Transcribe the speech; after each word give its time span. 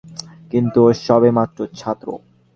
কিন্তু 0.51 0.79
ও 0.87 0.99
সবে 1.05 1.29
মাত্র 1.37 1.59
ছাত্র। 1.79 2.07